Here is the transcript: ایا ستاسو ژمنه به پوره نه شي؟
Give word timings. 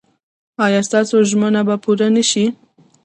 ایا 0.65 0.81
ستاسو 0.87 1.15
ژمنه 1.29 1.61
به 1.67 1.75
پوره 1.83 2.07
نه 2.15 2.23
شي؟ 2.29 2.45